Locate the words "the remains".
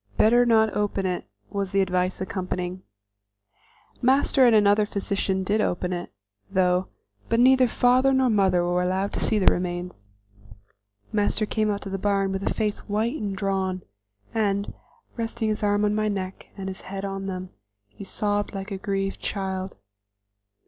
9.37-10.09